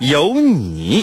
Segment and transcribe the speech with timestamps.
[0.00, 1.02] 有你。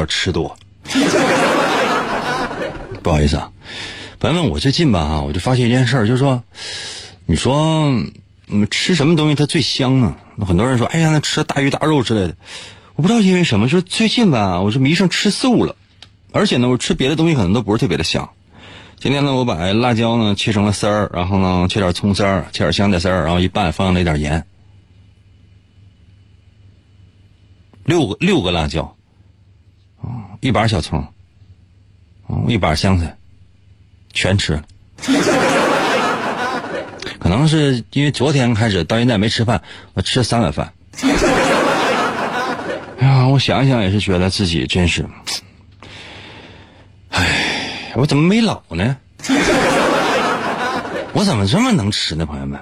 [0.00, 0.56] 点吃多，
[3.02, 3.52] 不好意思啊。
[4.18, 6.42] 朋友们，我最近吧，我就发现一件事儿，就是说，
[7.26, 7.84] 你说，
[8.48, 10.16] 嗯，吃什么东西它最香呢？
[10.46, 12.36] 很多人说，哎呀，那吃大鱼大肉之类的。
[12.96, 15.76] 我不知道因为什么，就是最近吧，我是迷上吃素了，
[16.32, 18.30] 而且呢，我吃别的东西可能都不是特别的香。
[18.98, 24.44] 今天呢，我把辣椒呢切成了丝儿，然后呢切点葱丝儿，切点香菜丝儿，然后一拌，放了一点盐，
[27.84, 28.94] 六个六个辣椒，
[30.02, 31.06] 啊，一把小葱，
[32.48, 33.16] 一把香菜，
[34.12, 34.62] 全吃了。
[37.18, 39.62] 可能是因为昨天开始到现在没吃饭，
[39.94, 40.72] 我吃了三碗饭。
[42.98, 45.06] 哎呀，我想想也是觉得自己真是。
[47.10, 48.96] 哎我怎么没老呢？
[51.12, 52.24] 我怎么这么能吃呢？
[52.24, 52.60] 朋友们，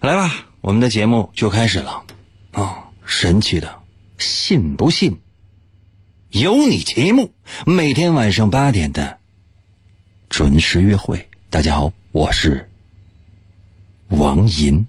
[0.00, 2.02] 来吧，我们的节目就开始了
[2.52, 2.84] 啊！
[3.04, 3.80] 神奇的，
[4.18, 5.20] 信不信？
[6.30, 7.32] 有你节目，
[7.64, 9.18] 每天晚上八点的
[10.28, 11.26] 准时约会。
[11.48, 12.70] 大家好，我是
[14.08, 14.86] 王银，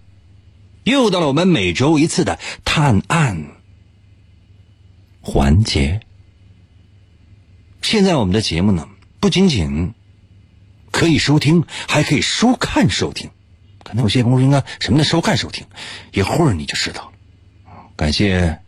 [0.83, 3.51] 又到了我们每周一次的探案
[5.21, 6.01] 环节。
[7.81, 8.89] 现在我们的节目呢？
[9.21, 9.93] 不仅仅
[10.91, 13.29] 可以收听，还可以收看收听。
[13.83, 15.65] 可能有些朋友：“应该什么的收看收听？”
[16.11, 17.11] 一会儿你就知道了。
[17.95, 18.59] 感谢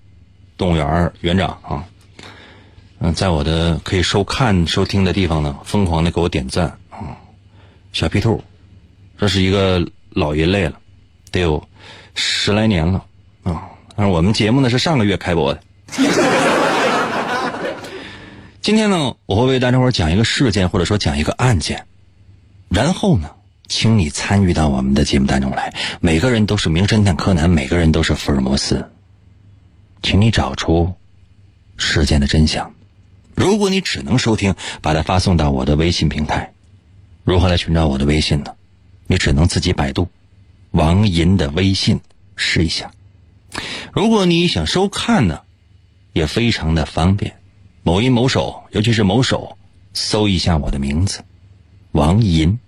[0.55, 1.89] 动物园园长啊，
[3.03, 7.17] 嗯，在我的可以收看收听的地方呢，疯狂的给我点赞啊。
[7.94, 8.44] 小皮兔，
[9.17, 10.79] 这是一个老人类了，
[11.31, 11.67] 得有
[12.13, 13.03] 十来年了
[13.41, 13.63] 啊。
[13.95, 15.63] 但是我们节目呢是上个月开播的。
[18.62, 21.88] 今天呢，我会为大家伙讲一个事件，或者说讲一个案件，
[22.69, 23.31] 然后呢，
[23.68, 25.73] 请你参与到我们的节目当中来。
[26.01, 28.88] 每个人都是名侦探柯南，每个人都是福尔摩斯，
[30.03, 30.94] 请你找出
[31.78, 32.72] 事件的真相。
[33.36, 36.53] 如果你只能收听，把它发送到我的微信平台。
[37.24, 38.56] 如何来寻找我的微信呢？
[39.08, 40.09] 你只能自己百度
[40.72, 42.00] 王银的微信
[42.36, 42.92] 试一下。
[43.94, 45.42] 如果你想收看呢，
[46.14, 47.36] 也非常的方便。
[47.84, 49.58] 某音某手，尤其是某手，
[49.94, 51.24] 搜一下我的名字，
[51.92, 52.59] 王银，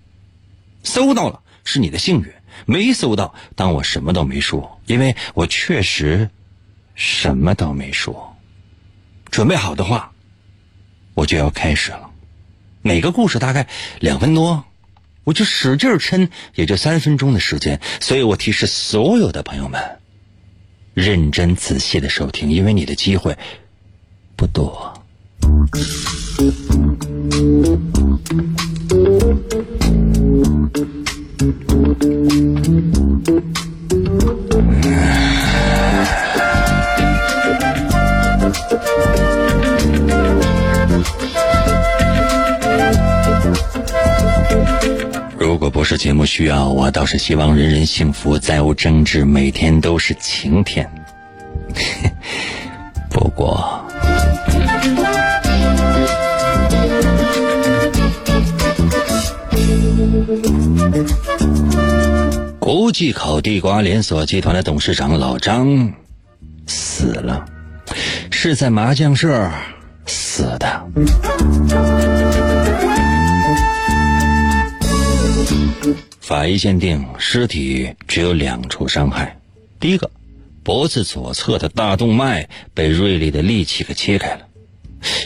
[0.82, 2.32] 搜到了是你的幸运，
[2.66, 6.30] 没搜到当我什么都没说，因为我确实
[6.94, 8.36] 什么都没说。
[9.30, 10.12] 准备好的话，
[11.14, 12.10] 我就要开始了。
[12.82, 13.66] 每个故事大概
[14.00, 14.64] 两分多，
[15.24, 17.80] 我就使劲抻，也就三分钟的时间。
[18.00, 19.80] 所以我提示所有的朋友们，
[20.92, 23.38] 认真仔细的收听，因为你的机会
[24.36, 24.92] 不多。
[45.64, 50.86] 果不是节目需要，我倒是希望人人幸福，再无争执，每天都是晴天。
[53.08, 53.82] 不过。
[62.58, 65.94] 国际烤地瓜连锁集团的董事长老张
[66.66, 67.42] 死了，
[68.30, 69.50] 是在麻将社
[70.04, 72.33] 死的。
[76.20, 79.38] 法医鉴定，尸体只有两处伤害：
[79.78, 80.10] 第一个，
[80.62, 84.46] 脖子左侧的大动脉被锐利的利器给切开了，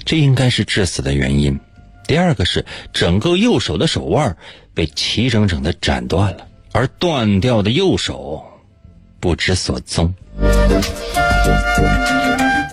[0.05, 1.59] 这应该是致死的原因。
[2.07, 4.37] 第二个是整个右手的手腕
[4.75, 8.43] 被齐整整的斩断了，而断掉的右手
[9.21, 10.15] 不知所踪。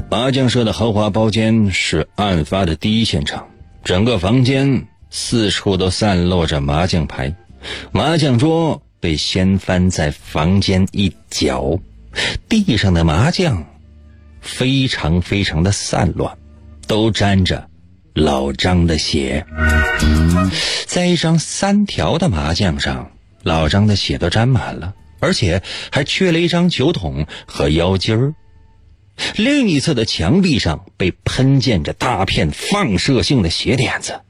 [0.10, 3.48] 麻将社的豪华包间是案发的第一现场，
[3.84, 7.36] 整个房间四处都散落着麻将牌，
[7.92, 11.80] 麻将桌被掀翻在房间一角，
[12.50, 13.66] 地上的麻将
[14.42, 16.38] 非常非常的散乱，
[16.88, 17.70] 都沾着。
[18.14, 19.46] 老张的血，
[20.86, 23.12] 在一张三条的麻将上，
[23.44, 25.62] 老张的血都沾满了，而且
[25.92, 28.34] 还缺了一张酒桶和腰筋儿。
[29.36, 34.22] 另一侧的墙壁上被喷溅着大片放射性的血点子，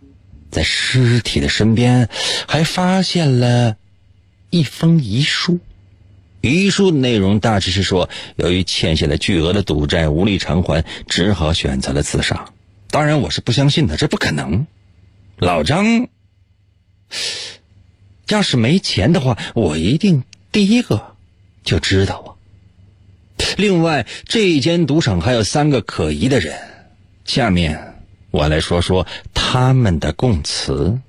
[0.55, 2.07] 在尸体的身边
[2.47, 3.75] 还发现了
[4.51, 5.59] 一封遗书。
[6.39, 12.45] 遗书的内容大致是说，由于欠下了巨额的赌债无力偿还，只好选择了自杀。
[12.89, 14.65] 当然，我是不相信的，这不可能。
[15.39, 16.07] 老张
[18.29, 20.23] 要是没钱的话，我一定
[20.53, 21.17] 第一个
[21.65, 22.29] 就知道啊。
[23.57, 26.57] 另外，这间赌场还有三个可疑的人，
[27.25, 27.94] 下面
[28.35, 30.99] 我来说说他们的供词。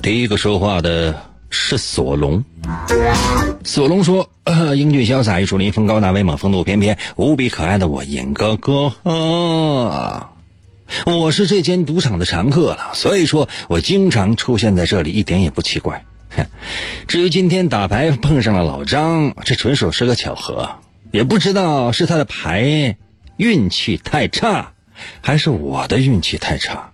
[0.00, 1.14] 第一个说话的。
[1.56, 2.42] 是索隆。
[3.62, 4.28] 索隆说
[4.74, 8.92] ：“英俊潇洒、玉树临风、高大威猛、风度翩翩、无比可爱的我，尹哥哥，
[11.06, 16.04] 我是这间赌场的常客了，所以说我经常出现在这里，一点也不奇怪。
[17.06, 20.70] 至于今天打牌碰上了老张，这纯属是个巧合，
[21.14, 22.96] 也不知道是他的牌
[23.36, 24.72] 运气太差，
[25.20, 26.90] 还是我的运气太差，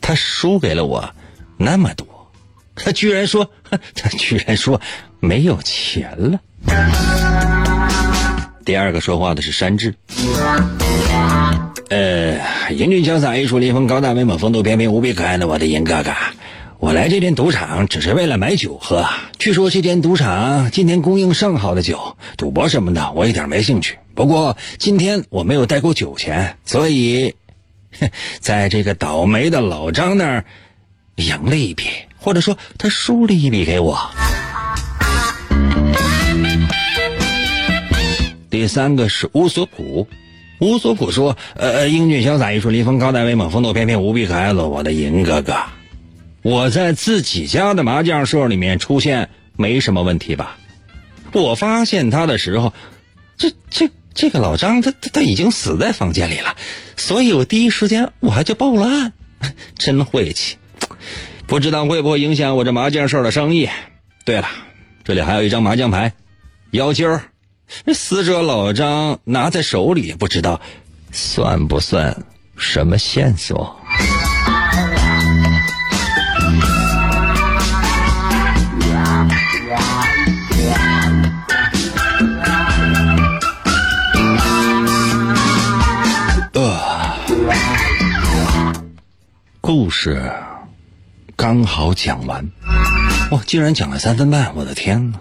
[0.00, 1.14] 他输给了我
[1.56, 2.32] 那么多。”
[2.74, 3.48] 他居然说，
[3.94, 4.80] 他居然说
[5.20, 6.40] 没有钱了。
[8.64, 9.94] 第二个说话的是山治。
[11.90, 12.40] 呃，
[12.72, 16.10] 英俊潇洒、玉树临风、高大威猛、风度翩翩、无比可爱的我的银哥哥，
[16.82, 19.06] 我来这间赌场只是为了买酒喝。
[19.38, 23.98] 据说这间赌场今天供应上好的酒，赌博什么的我一点没兴趣。
[24.16, 27.36] 不过今天我没有带够酒钱，所以
[28.40, 30.44] 在这个倒霉的老张那儿
[31.14, 31.84] 赢了一笔。
[32.16, 33.96] 或者说，他输了一笔给我。
[38.50, 40.08] 第三个是乌索普，
[40.58, 45.54] 乌索普说：“呃，英俊潇洒、玉树临风、高大威猛、风度翩翩、无比可爱的我的银哥哥，
[46.42, 50.58] 我在自己家的麻将社里面出现没什么问题吧？
[51.32, 52.74] 我发现他的时候，
[53.38, 56.56] 这这这个老张他他他已经死在房间里了，
[56.96, 59.12] 所以我第一时间我还就报了案，
[59.78, 60.56] 真晦气。”
[61.46, 63.68] 不知道会不会影响我这麻将社的生意？
[64.24, 64.48] 对了，
[65.04, 66.12] 这里还有一张麻将牌，
[66.70, 67.24] 腰筋儿，
[67.94, 70.60] 死者老张拿在手里，不知道
[71.10, 72.24] 算不算
[72.56, 73.78] 什么线索？
[89.74, 90.30] 故事。
[91.34, 92.46] 刚好讲完，
[93.30, 93.40] 哇！
[93.46, 95.18] 竟然讲了三分半，我的天哪！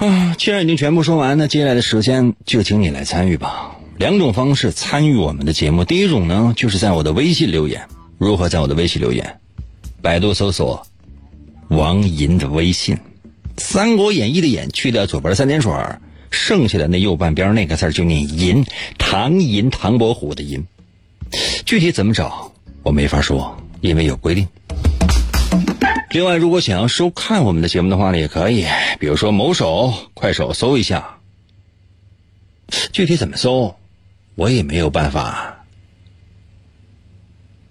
[0.00, 3.76] 啊，既然已经全部说完，那接下来的时间就请你来参与吧。
[3.96, 7.86] 两种方式参与我们的节目，第一种呢，就是在我的微信留言。
[8.18, 9.38] 如何在我的微信留言？
[10.02, 10.84] 百度搜索
[11.68, 12.96] 王银的微信。
[13.56, 15.72] 《三国演义》的演去掉左边三点水，
[16.30, 18.64] 剩下的那右半边那个字就念银，
[18.98, 20.66] 唐银，唐伯虎的银。
[21.64, 24.48] 具体怎么找，我没法说，因为有规定。
[26.10, 28.66] 另外，如果想要收看我们的节目的话呢，也可以，
[29.00, 31.18] 比如说某手、快手搜一下。
[32.92, 33.76] 具体怎么搜，
[34.34, 35.64] 我也没有办法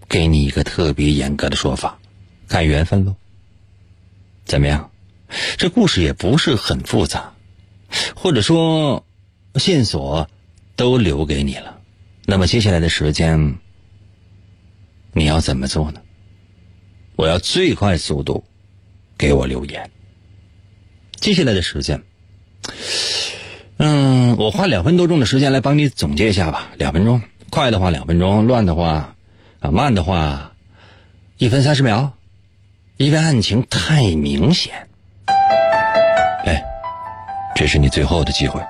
[0.07, 1.97] 给你一个特别严格的说法，
[2.47, 3.15] 看缘分喽。
[4.45, 4.91] 怎么样？
[5.57, 7.33] 这故事也不是很复杂，
[8.15, 9.05] 或者说
[9.55, 10.29] 线索
[10.75, 11.79] 都留给你了。
[12.25, 13.57] 那么接下来的时间，
[15.11, 16.01] 你要怎么做呢？
[17.15, 18.43] 我要最快速度
[19.17, 19.91] 给我留言。
[21.19, 22.03] 接下来的时间，
[23.77, 26.71] 嗯，我花两分多钟的时间来帮你总结一下吧。
[26.77, 29.15] 两分钟，快的话两分钟，乱的话
[29.59, 30.53] 啊，慢的话
[31.37, 32.13] 一分三十秒，
[32.97, 34.89] 因为案情太明显。
[37.63, 38.61] 这是你最后的机会。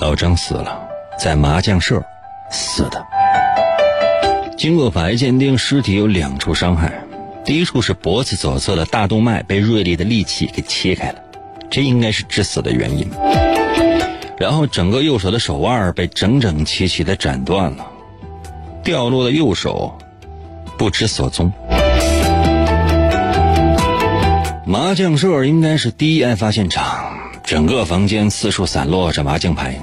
[0.00, 0.80] 老张死了，
[1.16, 2.02] 在麻将社
[2.50, 3.06] 死的。
[4.56, 6.92] 经过法医鉴定，尸体有两处伤害，
[7.44, 11.20] 第一处是脖子左侧的大动脉被锐利的利器给切开了，
[11.70, 13.08] 这应该是致死的原因。
[14.38, 17.86] 然后整个右手的手腕被整整齐齐的斩断了，
[18.82, 19.96] 掉落的右手
[20.76, 21.52] 不知所踪。
[24.68, 29.74] 麻将社应该是第一案发现场，整个房间四处散落着麻将牌，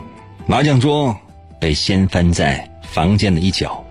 [0.46, 1.18] 麻将桌
[1.60, 3.84] 被掀翻在房间的一角，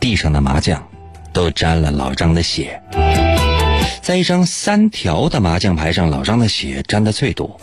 [0.00, 0.84] 地上的麻将
[1.32, 2.82] 都沾了老张的血，
[4.02, 7.60] 在一张三条的麻将牌上，老张的血沾的最多，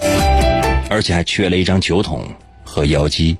[0.89, 2.24] 而且还缺了一张酒桶
[2.63, 3.38] 和腰机。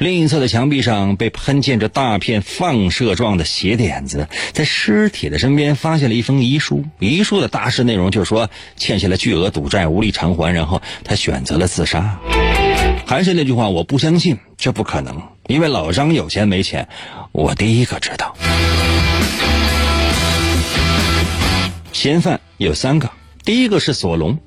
[0.00, 6.82] 另一侧的墙壁上被喷溅着大片放射状的血点子，在尸体的身边发现了一封遗书。
[6.98, 12.18] 遗书的大致内容就是说，欠下了巨额赌债无力偿还，然后他选择了自杀。
[13.04, 16.88] 还是那句话，我不相信，这不可能，因为老张有钱没钱，
[17.32, 18.34] 我第一个知道。
[21.92, 23.10] 嫌犯有三个，
[23.44, 24.38] 第一个是索隆。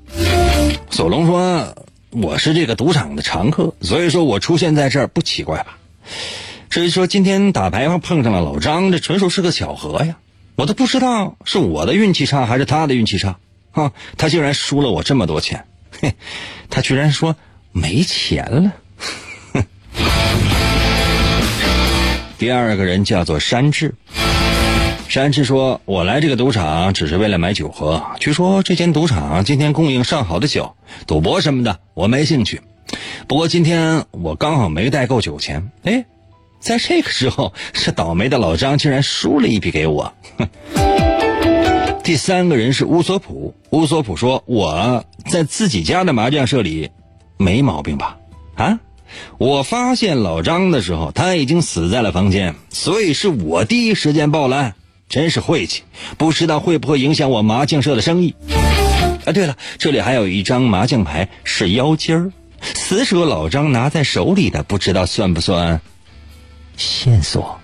[0.90, 1.83] 索隆说。
[2.14, 5.76] 我是这个赌场的常客，所以说我出现在这儿不奇怪吧？
[6.70, 10.16] 至于说今天打牌碰上了老张，这纯属是个巧合呀！
[10.54, 13.36] 我都不知道是我的运气差还是他的运气差
[13.72, 13.90] 啊！
[14.16, 15.64] 他竟然输了我这么多钱，
[16.00, 16.14] 嘿，
[16.70, 17.34] 他居然说
[17.72, 18.72] 没钱了。
[22.38, 23.92] 第二个人叫做山治。
[25.14, 28.02] 山治说：“我来这个赌场只是为了买酒喝。
[28.18, 30.74] 据说这间赌场今天供应上好的酒，
[31.06, 32.60] 赌博什么的我没兴趣。
[33.28, 35.70] 不过今天我刚好没带够酒钱。
[35.84, 36.04] 哎，
[36.58, 40.12] 在这个时候，这倒霉的老张竟然输了一笔给我。
[42.02, 43.54] 第三个人是乌索普。
[43.70, 46.90] 乌索普说：我在自己家的麻将社里，
[47.36, 48.18] 没毛病吧？
[48.56, 48.80] 啊？
[49.38, 54.74] 我发现老张的时候，他已经死在了房间，所以是我第一时间报了案。”
[55.08, 55.82] 真是晦气，
[56.18, 58.34] 不知道会不会影响我麻将社的生意。
[59.24, 65.80] 啊，对了，这里还有一张麻将牌是腰筋儿，死者老张拿在手里的，不知道算不算
[66.76, 67.58] 线索？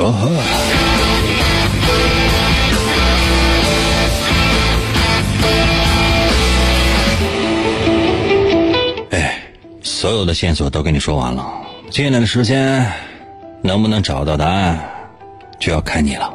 [0.00, 0.57] 哦
[9.98, 11.44] 所有的线索都跟你说完了，
[11.90, 12.88] 接下来的时间
[13.62, 14.78] 能不能找到答案，
[15.58, 16.32] 就要看你了。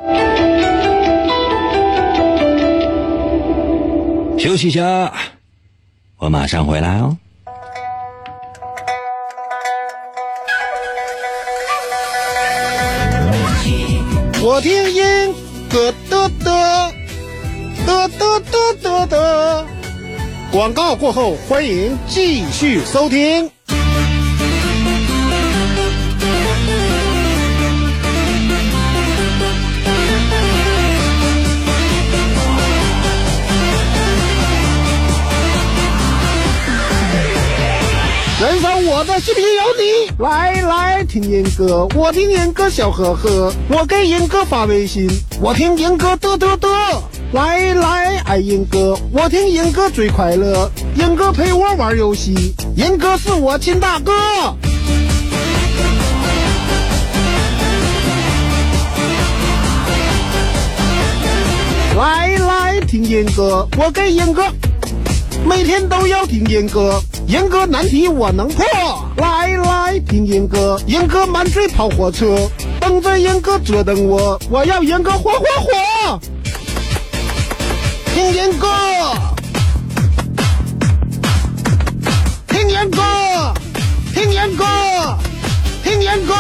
[4.38, 5.14] 休息一下，
[6.18, 7.18] 我马上回来哦。
[14.42, 15.34] 我听音
[15.70, 16.94] 歌得得
[17.86, 19.66] 得得得得得，
[20.54, 23.50] 广告过后，欢迎继续收听。
[38.40, 45.10] 人生我的视频有你，来来听严哥，我听严哥笑呵呵，我给严哥发微信，
[45.42, 47.02] 我听严哥嘚嘚嘚，
[47.34, 54.14] 来来爱英哥，我听英哥最快乐，英哥陪我玩游戏，英哥是我亲大哥。
[61.98, 64.44] 来来听英哥，我给英哥，
[65.44, 67.02] 每天都要听英哥。
[67.26, 68.64] 英哥难题我能破，
[69.18, 72.48] 来来听英哥，英哥满嘴跑火车，
[72.80, 76.20] 等着英哥折腾我，我要英哥火火火，
[78.14, 78.68] 听严哥，
[82.48, 83.02] 听严哥，
[84.14, 84.66] 听严哥，
[85.84, 86.34] 听严哥，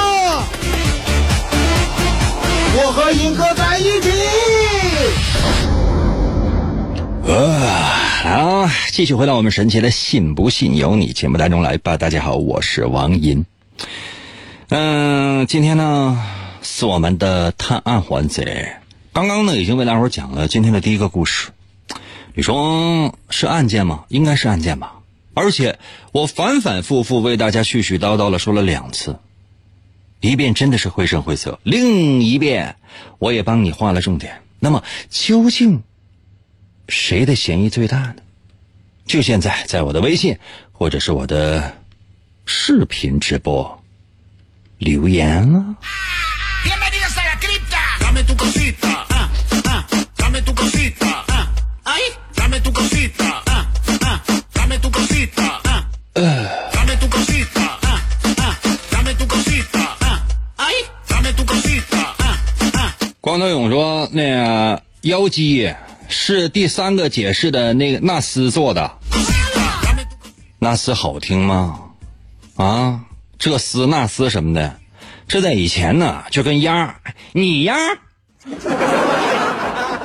[2.75, 4.11] 我和严哥在一起。
[7.27, 7.33] 啊
[8.23, 11.97] 好，继续回到我们神奇的“信不信由你”节目当中来吧。
[11.97, 13.45] 大家好，我是王银。
[14.69, 16.23] 嗯，今天呢
[16.61, 18.77] 是我们的探案环节。
[19.11, 21.49] 刚刚呢已经为大伙讲了今天的第一个故事。
[22.35, 24.05] 你说是案件吗？
[24.09, 24.95] 应该是案件吧。
[25.35, 25.79] 而且
[26.11, 29.19] 我反反复复为大家絮絮叨叨了说了两次，
[30.19, 32.75] 一遍真的是绘声绘色，另一遍
[33.19, 34.41] 我也帮你画了重点。
[34.59, 35.83] 那么究竟？
[36.89, 38.15] 谁的嫌疑最大呢？
[39.05, 40.37] 就现在，在我的微信
[40.71, 41.77] 或者是我的
[42.45, 43.83] 视频直播
[44.77, 45.75] 留言了。
[63.33, 65.73] 光头勇说：“那个妖姬
[66.07, 68.91] 是第三个解释的那个纳斯做的，
[70.59, 71.79] 纳斯好听吗？
[72.57, 72.99] 啊，
[73.39, 74.75] 这斯那斯什么的，
[75.27, 76.97] 这在以前呢就跟鸭
[77.31, 77.75] 你鸭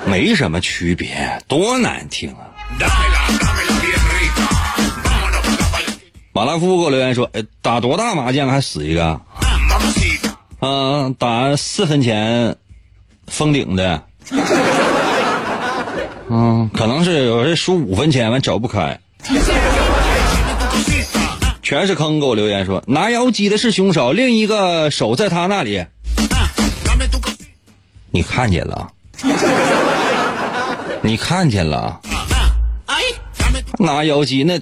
[0.07, 2.49] 没什么区别，多难听啊！”
[6.33, 9.21] 马拉夫给我留言说：“哎，打多大麻将还死一个？
[10.61, 12.57] 嗯、打四分钱。”
[13.29, 14.03] 封顶的，
[16.31, 19.01] 嗯，可能是有人输五分钱完找不开，
[21.63, 22.21] 全是坑。
[22.21, 25.87] 给我留言说拿妖姬的是凶手，另一个手在他那里，
[28.11, 28.93] 你看见了？
[31.03, 32.01] 你看见了？
[33.79, 34.61] 拿妖姬那，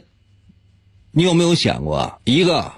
[1.12, 2.72] 你有没有想过一个？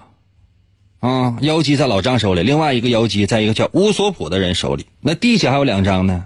[1.01, 6.25] 啊，妖姬在老张手里，另外一个妖姬在一个叫乌索普的人手里，那地下还有两张呢。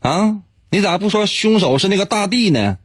[0.00, 0.38] 啊，
[0.70, 2.78] 你咋不说凶手是那个大帝呢？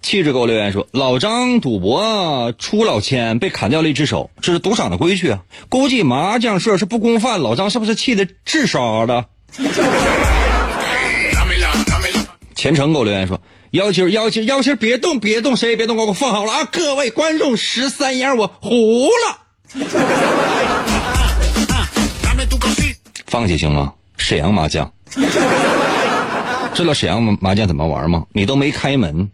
[0.00, 5.42] 气质给我留言说，老张赌博出老千，被砍掉了一只手，这是赌场的规矩啊。
[5.68, 9.26] 估计麻将社是不公犯，老张是不是气的自杀的？
[12.54, 13.38] 虔诚给我留言说。
[13.72, 16.64] 妖精，妖精，妖精，别动，别动，谁也别动，给我放好了啊！
[16.70, 19.38] 各位观众，十三爷我糊了，
[23.26, 23.92] 放弃行吗？
[24.16, 24.90] 沈阳麻将，
[26.74, 28.24] 知道沈阳麻将怎么玩吗？
[28.32, 29.28] 你都没开门。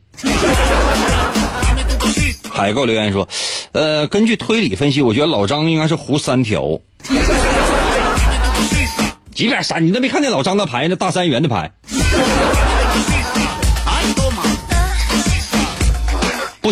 [2.51, 3.29] 海购留言说，
[3.73, 6.81] 呃，根据推理分析，我觉得老张应该是胡三条。
[9.35, 9.87] 几边三？
[9.87, 11.71] 你都没看见老张的牌，那大三元的牌。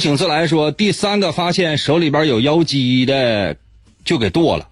[0.00, 3.54] 不请自来说，第三个发现手里边有妖姬的，
[4.02, 4.66] 就给剁了。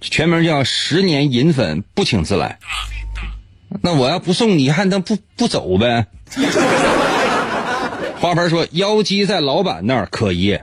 [0.00, 2.60] 全名叫十年银粉，不请自来。
[3.82, 6.06] 那我要不送你，还能不不走呗？
[8.20, 10.56] 花盆说，妖姬在老板那儿可疑。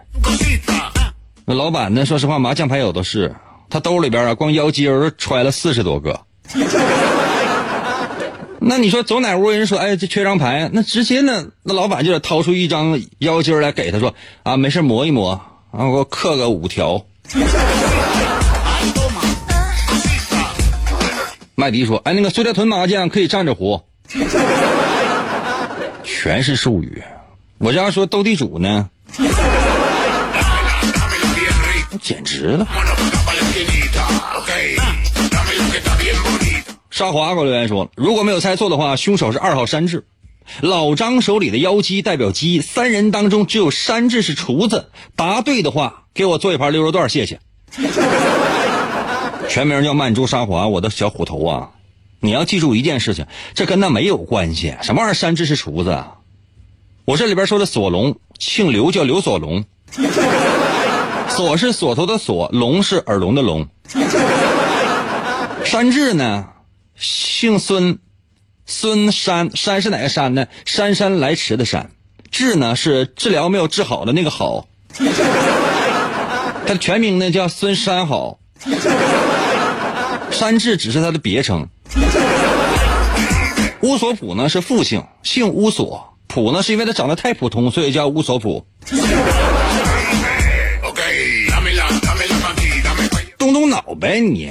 [1.44, 2.06] 那老板呢？
[2.06, 3.36] 说实话，麻将牌有的是，
[3.70, 6.22] 他兜里边啊，光妖姬儿揣了四十多个。
[8.68, 15.40] 那你说走哪屋人说哎这缺张牌，那直接呢那老板就得掏出一张妖精来给他说啊没事磨一磨
[15.72, 17.06] 啊我刻个五条。
[21.54, 23.84] 麦迪说哎那个塑料屯麻将可以站着胡，
[26.04, 27.04] 全是术语。
[27.60, 28.90] 我家说斗地主呢，
[32.02, 32.68] 简直了。
[36.96, 40.06] 沙华给我留言说：“如果没有猜错的话，凶手是二号山治。
[40.62, 44.88] 老张手里的妖姬代表鸡，三人当中只有山治是厨子。
[45.18, 47.42] 答对的话，给我做一盘溜肉段，谢谢。
[49.50, 51.72] ”全名叫曼珠沙华，我的小虎头啊！
[52.22, 54.74] 你要记住一件事情，这跟那没有关系。
[54.82, 55.14] 什么玩意儿？
[55.14, 56.02] 山治是厨子？
[57.04, 59.66] 我这里边说的索隆，姓刘叫刘索隆。
[61.28, 63.68] 锁是锁头的锁，龙是耳聋的龙。
[65.66, 66.52] 山治呢？
[66.96, 68.00] 姓孙，
[68.66, 70.48] 孙山山是哪个山呢？
[70.66, 71.88] 姗姗来迟的姗，
[72.32, 74.68] 治呢是治疗没有治好的那个好。
[76.66, 78.40] 他的全名呢叫孙山好，
[80.32, 81.68] 山治只是他的别称。
[83.82, 88.66] 乌索普呢是复姓，姓乌索，普呢是因为他长得太普通，所以叫乌索普。
[93.38, 94.50] 动动脑呗你。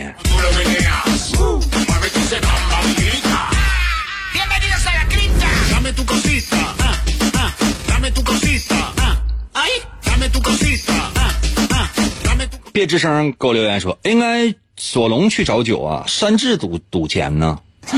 [12.73, 17.61] 别吱声，给我留言说，应该索隆去找酒啊，山治赌赌钱呢。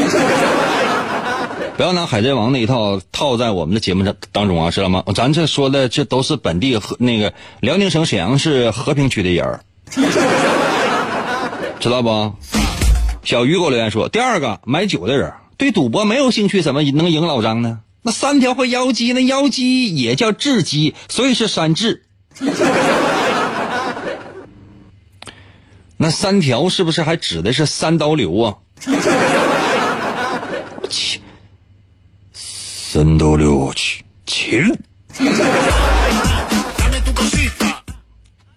[1.77, 5.03] 不要拿海贼王那一套套在我们的节目当当中啊，知道吗？
[5.15, 9.61] 咱这说的这都是本地和那个辽宁省沈阳市和平区的人儿，
[11.81, 12.35] 知道不？
[13.25, 17.81] 小鱼给我留言说，第二个买酒的人对赌博没有兴趣，怎么能赢老张呢？
[18.03, 22.01] 那三条和妖姬，那妖姬也叫雉鸡，所以是山雉。
[25.97, 28.55] 那三条是不是还指的是三刀流啊？
[30.91, 31.19] 切，
[32.33, 34.77] 三刀流去切了，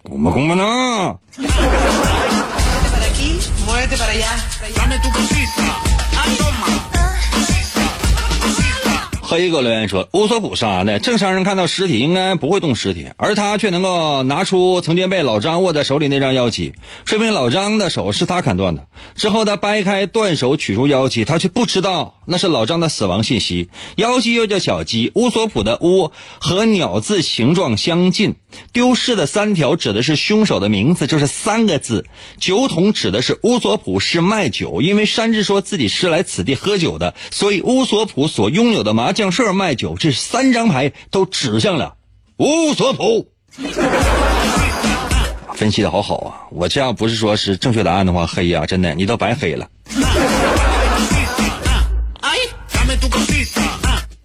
[0.04, 1.18] 我么公不能？
[9.30, 16.74] 黑哥留言说：“乌索普啥的，正常人看到尸体应该不会动尸体，而他却能够拿出曾经被老张握在手里那张妖姬，
[17.06, 18.88] 说明老张的手是他砍断的。
[19.14, 23.70] 之后他掰开断手取出妖姬，他却不知道那是老张的死亡信息。
[23.98, 28.34] 妖姬又叫小鸡，乌索普的乌和鸟字形状相近。
[28.74, 32.08] 丢失的三条指的是凶手的名字，就是三个字。
[32.40, 41.98] 酒桶指的是乌索普是卖酒，因为山治说自己是来此地喝酒的，所以乌索普所拥有的马将社卖酒，这三张牌都指向了
[42.38, 43.30] 乌索普。
[45.56, 46.48] 分析的好好啊！
[46.52, 49.68] 我这样不是说是正确答案的话，黑呀，真的你都白黑了。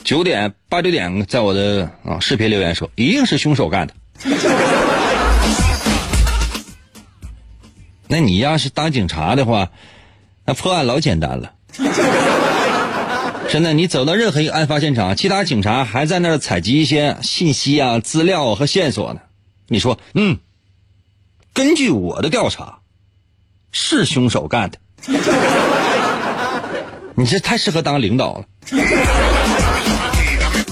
[0.05, 3.95] 九点八九点，在我的啊视频留言说，一定是凶手干的。
[8.07, 9.69] 那你要是当警察的话，
[10.45, 11.53] 那破案老简单了。
[13.55, 19.21] 真的，你走到任何一个案发现场，其他警察还在那儿采集一些信息啊、资料和线索呢。
[19.69, 20.39] 你说，嗯，
[21.53, 22.81] 根据我的调查，
[23.71, 24.79] 是凶手干的。
[27.15, 28.45] 你这太适合当领导了。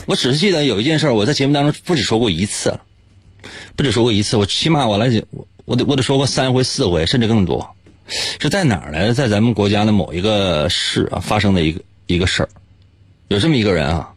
[0.06, 2.80] 我只是记得有一件事，我在节目当中不止说过一次，
[3.76, 7.76] 不止说过一次，我起码我来，我我得我得说过三回四回，甚至更多。
[8.40, 9.14] 是在哪儿呢？
[9.14, 12.48] 在咱们国家的某一个市啊发生的一个一个事儿，
[13.28, 14.12] 有这么一个人啊，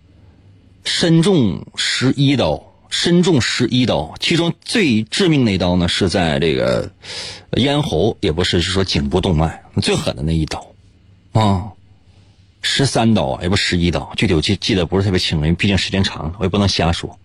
[0.83, 6.91] 身中十一刀，身中十一刀，其中最致命那一刀呢是在这个
[7.57, 10.67] 咽喉，也不是，是说颈部动脉最狠的那一刀
[11.33, 11.71] 啊。
[12.61, 17.19] 十三刀，也不十一刀，具体我记记得不是特别清，因为毕竟时间长了，我也不能瞎说。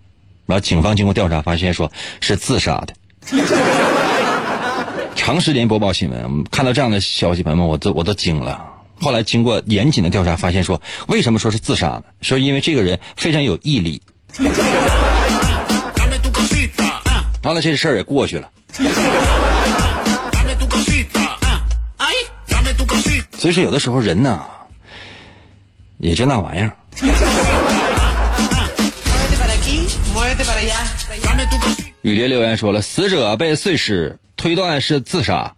[0.44, 1.90] 然后警方经过调查，发现说
[2.20, 2.94] 是自杀的。
[5.16, 8.64] 长时间播报新闻，看到这样的消息，朋友们，我都我都惊了。
[9.00, 12.04] 后来经过严谨的调查，发现说为什么说是自杀呢？
[12.20, 14.00] 说因为这个人非常有毅力。
[17.42, 18.50] 完了，这事儿也过去了。
[23.38, 24.40] 所以说，有的时候人呢。
[26.02, 26.72] 也就那玩意儿。
[32.00, 35.54] 雨蝶留言说了，死者被碎尸，推断是自杀。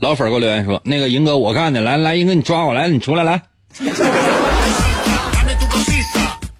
[0.00, 3.42] 老粉给我留言说，那个银哥我干的，来来，银哥你抓我来，你出来来。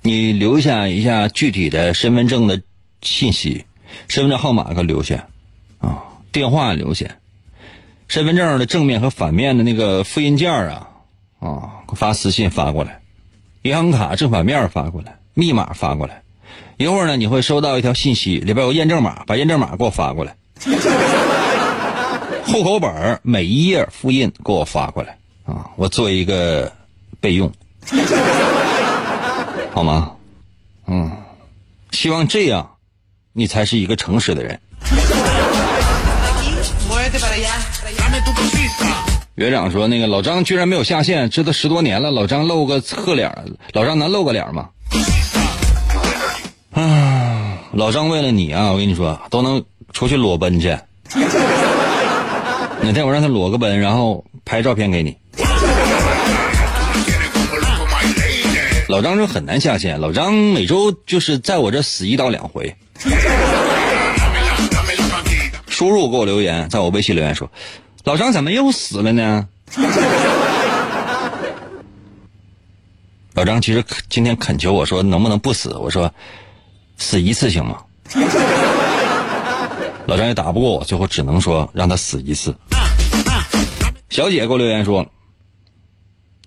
[0.03, 2.61] 你留下一下具体的身份证的
[3.01, 3.65] 信息，
[4.09, 5.27] 身份证号码给留下，
[5.79, 7.07] 啊，电话留下。
[8.09, 10.89] 身份证的正面和反面的那个复印件啊，
[11.39, 13.01] 啊，给发私信发过来，
[13.63, 16.21] 银行卡正反面发过来，密码发过来，
[16.77, 20.37] 一会儿呢你会收到一条信息，里边有验证码，把验证码给我发过来，
[22.51, 26.71] 户口本每一页复印给我发过来啊，我做一个
[27.21, 27.51] 备用，
[29.73, 30.11] 好吗？
[30.89, 31.11] 嗯，
[31.93, 32.69] 希望这样，
[33.33, 34.61] 你才是一个诚实的人。
[39.37, 42.11] 园长说：“那个老张居然没有下线，这都十多年了。
[42.11, 43.33] 老张露个侧脸，
[43.73, 44.69] 老张能露个脸吗？
[46.73, 50.77] 啊，老张为了你啊，我跟你说，都能出去裸奔去。
[52.91, 55.17] 哪天我让他裸个奔，然后拍照片给你。
[58.89, 62.75] 老张说很难下线，老张每周就是在我这死一到两回。
[65.69, 67.49] 输入给我留言，在我微信留言说。”
[68.03, 69.47] 老张怎么又死了呢？
[73.35, 75.77] 老张其实今天恳求我说能不能不死？
[75.77, 76.13] 我说
[76.99, 77.79] 死一次行吗？
[80.07, 82.53] 老张也打不过我，最后只能说让他死一次。
[84.11, 85.07] 小姐给我留言说：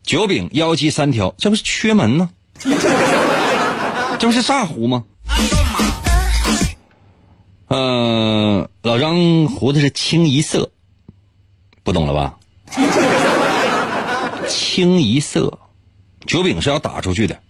[0.04, 2.30] 九饼妖姬三条，这不是缺门吗？
[4.19, 5.06] 这不是炸胡吗？
[7.69, 10.69] 嗯，老张胡子是清一色。
[11.84, 12.38] 不懂了吧？
[14.49, 15.58] 清一色，
[16.26, 17.41] 九饼是要打出去的。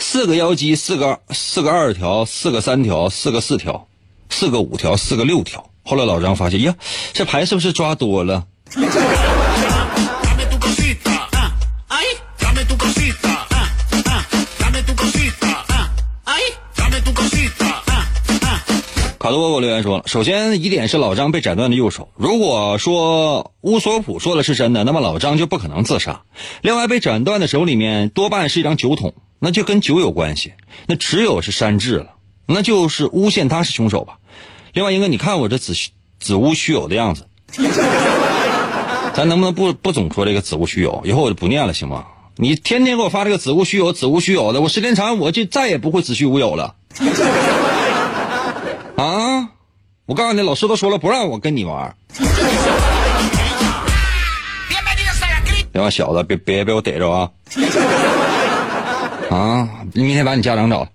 [0.00, 3.86] 四个幺鸡，四个四个二条，四个三条，四个四条，
[4.28, 5.70] 四个五条，四个六条。
[5.86, 6.74] 后来老张发现，呀，
[7.12, 8.46] 这牌是不是抓多了？
[19.18, 22.08] 卡多给我留言说了：“首先疑点是老张被斩断的右手。
[22.14, 26.22] 如果说乌索普说的是真的，那么老张就不可能自杀。
[26.60, 30.52] 另外，被斩断的手里面多半是一张酒桶，那就跟酒有关系，
[30.86, 32.16] 那只有是山治了，
[32.46, 34.18] 那就是诬陷他是凶手吧。
[34.74, 37.26] 另外，英哥，你看我这子虚子无虚有的样子，
[39.14, 41.00] 咱能不能不不总说这个子无虚有？
[41.04, 42.04] 以后我就不念了，行吗？
[42.36, 46.74] 你天天给我发这个子无虚有、子无虚有的，我时间长我就再也不会子虚乌有了。
[48.96, 49.48] 啊！
[50.06, 51.94] 我告诉你，老师都说了不让我跟你玩。
[55.70, 57.30] 别往小子，别别被我逮着啊！
[59.30, 59.68] 啊！
[59.92, 60.88] 明天把你家长找来。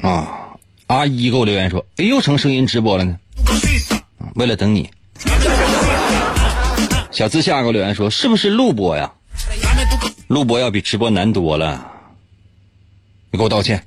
[0.00, 0.37] 啊！
[0.88, 3.16] 阿姨给我留言说：“哎，又成声音直播了呢。”
[4.36, 4.90] 为了等你。
[7.10, 9.12] 小自夏给我留言说：“是不是录播呀？
[10.28, 11.86] 录播要比直播难多了。”
[13.30, 13.84] 你给我道歉。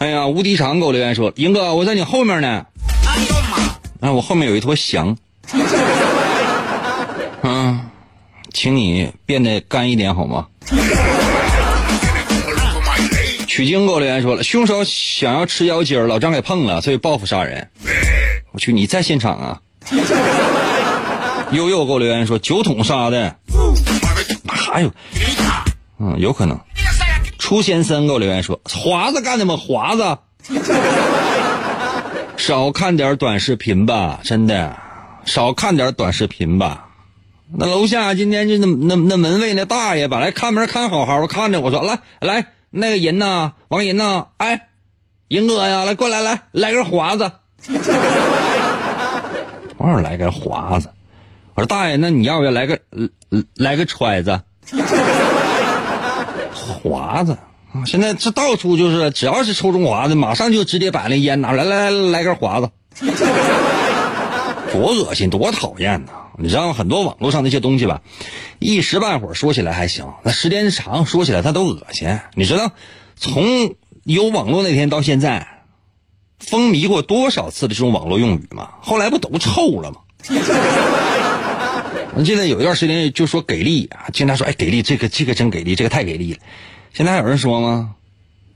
[0.00, 2.66] 哎呀，无敌长给我留言说：“英哥，我在你后面呢。”
[4.02, 5.16] 哎，我后面有一坨翔。
[7.42, 7.80] 嗯，
[8.52, 10.48] 请你变得干一点好吗？
[13.58, 17.68] 取经给我留言说了，凶手想要吃腰筋老张给碰了，所以报复杀人。
[18.52, 19.60] 我去，你在现场啊？
[21.50, 23.34] 悠悠给我留言说酒桶杀的，
[24.44, 24.92] 哪有？
[25.98, 26.56] 嗯，有可能。
[27.36, 29.56] 初先生给我留言说华子干的吗？
[29.56, 30.18] 华子。
[32.36, 34.78] 少看点短视频吧，真的，
[35.24, 36.86] 少看点短视频吧。
[37.52, 44.68] 那楼下今天就那那那门卫那大爷把来看门看好好的看着，我说来来那个人呐，王银呐，哎，
[45.28, 47.30] 银哥呀，来过来来来根华子。
[49.78, 50.90] 我说来根华子，
[51.54, 52.78] 我说大爷，那你要不要来个
[53.54, 54.40] 来个揣子？
[56.82, 57.36] 华子。
[57.86, 62.68] 现在这到处就是，只要是抽中华的，马上就直接把那烟拿来，来来来根华子，
[64.72, 66.12] 多恶心，多讨厌呐！
[66.38, 68.00] 你知道很多网络上那些东西吧，
[68.58, 72.20] 一时半会儿说起来还行，那时间长说起来它都恶心。
[72.34, 72.72] 你知道，
[73.16, 73.74] 从
[74.04, 75.64] 有网络那天到现在，
[76.38, 78.70] 风靡过多少次的这种网络用语吗？
[78.80, 79.98] 后来不都臭了吗？
[82.14, 86.40] 我记得有一段时间就说给力啊，经常说哎给力，这个这个真给力，这个太给力了。
[86.92, 87.94] 现在还有人说吗？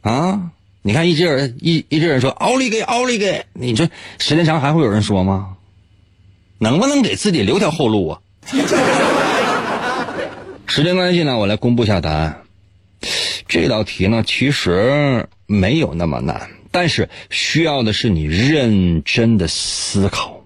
[0.00, 0.50] 啊，
[0.82, 5.56] 你看一直人一一直人说奥利给奥利给，你这时间长还会有人说吗？
[6.62, 8.20] 能不能给自己留条后路啊？
[10.64, 12.42] 时间关系呢，我来公布一下答案。
[13.48, 20.40] 这道题呢，其实没有那么难，但是需要的是你认真的思考，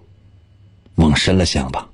[0.95, 1.87] 往深了想吧。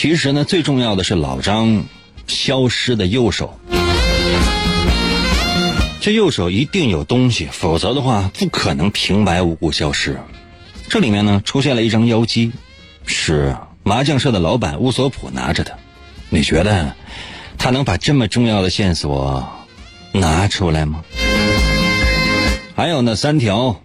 [0.00, 1.82] 其实呢，最重要的是老张
[2.28, 3.58] 消失的右手。
[6.00, 10.20] 这右手一定有东西，否则的话不可能平白无故消失。
[10.88, 12.52] 这里面呢，出现了一张妖姬，
[13.06, 15.76] 是麻将社的老板乌索普拿着的。
[16.28, 16.94] 你觉得
[17.58, 19.50] 他能把这么重要的线索
[20.12, 21.02] 拿出来吗？
[22.76, 23.82] 还有那三条，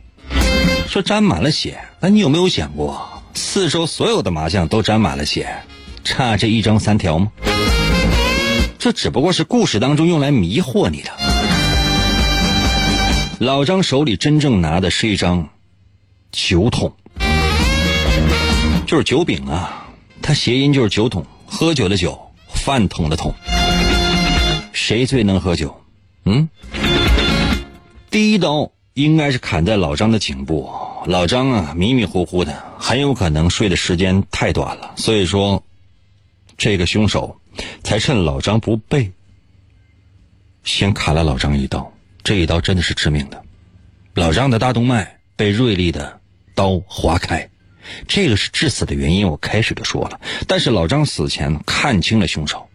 [0.87, 1.79] 说沾满了血。
[1.99, 5.63] 那你有没有想过，四周所有的麻将都沾满了血，
[6.03, 7.31] 差这一张三条吗？
[8.77, 11.11] 这只不过是故事当中用来迷惑你的。
[13.39, 15.49] 老张手里真正拿的是一张
[16.31, 16.93] 酒桶，
[18.85, 19.87] 就是酒饼啊，
[20.21, 23.33] 它谐音就是酒桶，喝酒的酒，饭桶的桶。
[24.71, 25.81] 谁最能喝酒？
[26.25, 26.49] 嗯，
[28.09, 28.71] 第一刀。
[28.95, 30.69] 应该是砍在老张的颈部，
[31.07, 35.63] 老张啊迷迷糊糊的，很有可能睡的时间太短了，所以说，
[36.57, 37.39] 这个凶手
[37.83, 39.11] 才趁老张不备，
[40.63, 41.91] 先砍了老张一刀。
[42.23, 43.43] 这一刀真的是致命的，
[44.13, 46.21] 老张的大动脉被锐利的
[46.55, 47.49] 刀划开，
[48.07, 49.27] 这个是致死的原因。
[49.27, 52.69] 我开始就说了，但是老张死前看清了凶手，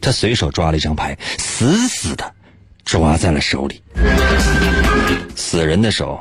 [0.00, 2.32] 他随手抓了一张牌，死死的
[2.84, 3.82] 抓在了手里。
[5.34, 6.20] 死人的手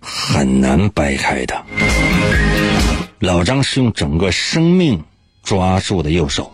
[0.00, 1.64] 很难掰开的。
[3.20, 5.04] 老张是用整个生命
[5.48, 6.52] 抓住的右手。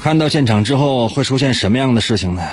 [0.00, 2.48] 看到现场之后会出现什么样的事情呢？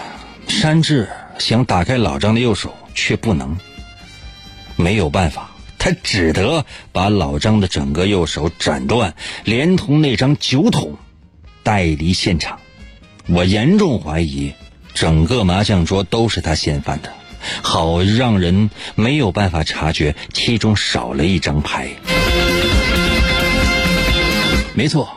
[0.47, 3.55] 山治想打开老张的右手，却不能，
[4.75, 9.13] 没有办法，他只得把老张的整个右手斩断，
[9.43, 10.97] 连同那张酒桶
[11.61, 12.57] 带离现场。
[13.27, 14.53] 我严重怀疑。
[14.95, 17.13] 整个麻将桌都是他掀翻的，
[17.61, 21.91] 好让人没有办法察觉其中少了一张牌。
[24.73, 25.09] 没错，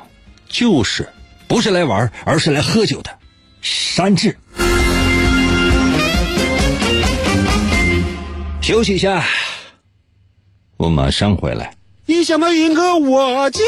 [0.48, 1.08] 就是
[1.46, 3.10] 不是来玩，而是来喝酒的
[3.60, 4.36] 山治。
[8.62, 9.24] 休息一下，
[10.76, 11.74] 我马上回来。
[12.06, 13.62] 一想到云哥，我就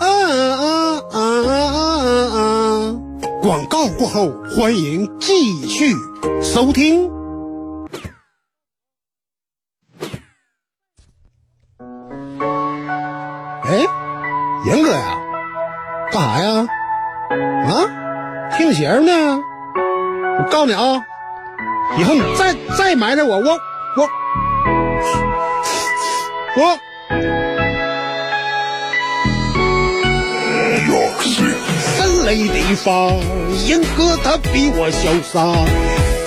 [0.00, 1.18] 啊啊啊
[1.50, 2.96] 啊啊！
[3.40, 5.94] 广告过后，欢迎继续
[6.42, 7.08] 收听。
[13.64, 13.84] 哎，
[14.64, 15.18] 严哥呀，
[16.10, 16.66] 干啥呀？
[17.68, 17.70] 啊，
[18.56, 19.12] 听节目呢？
[20.38, 21.04] 我告诉你啊，
[21.98, 23.58] 以后你再再埋汰我，我
[23.96, 24.08] 我
[26.56, 26.78] 我。
[31.96, 33.12] 三雷地方，
[33.66, 35.38] 严哥他比我潇洒。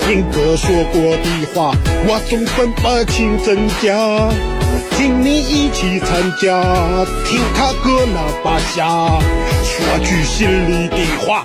[0.08, 1.72] 严哥说过的话，
[2.06, 4.51] 我总分不清真假。
[5.02, 6.62] 请你一起参加，
[7.24, 8.86] 听他哥那把瞎，
[9.64, 11.44] 说句心里的话，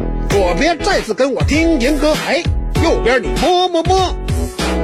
[0.31, 2.41] 左边再次跟我听严歌，哎，
[2.81, 4.15] 右边你么么么，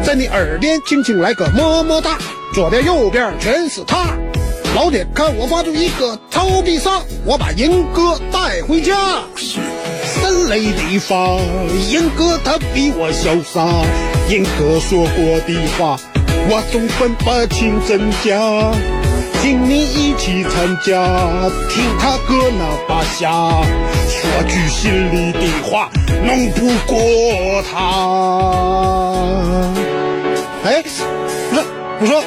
[0.04, 2.18] 在你耳边轻轻来个么么哒，
[2.54, 4.08] 左边右边全是他，
[4.76, 9.22] 老铁看我发出一个超必杀，我把严哥带回家。
[9.38, 11.40] 森雷地方，
[11.90, 13.66] 严哥他比我潇洒，
[14.28, 15.98] 严哥说过的话，
[16.50, 19.07] 我总分不清真假。
[19.42, 21.04] 请你一起参加，
[21.70, 23.32] 听他哥那把瞎，
[24.10, 25.90] 说句心里的话，
[26.24, 27.76] 弄不过他。
[30.64, 31.04] 哎，不是，
[32.02, 32.24] 我说，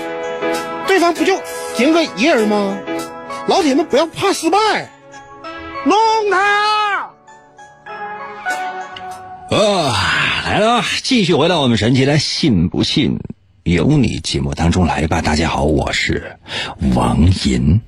[0.86, 1.34] 对方不就
[1.78, 2.78] 赢个一人吗？
[3.48, 4.58] 老铁们不要怕失败，
[5.84, 5.96] 弄
[6.30, 7.10] 他！
[9.50, 13.18] 啊，来了，继续回到我们神奇的“信不信
[13.64, 15.20] 由你”节目当中来吧。
[15.20, 16.38] 大家好，我是
[16.94, 17.80] 王银，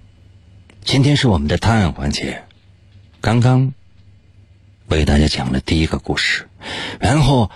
[0.84, 2.44] 今天是我们的探案环节。
[3.20, 3.72] 刚刚
[4.88, 6.48] 为大家讲了第一个故事，
[7.00, 7.50] 然后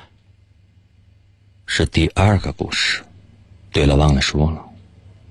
[1.66, 3.02] 是第二个故事。
[3.70, 4.64] 对了，忘了说了，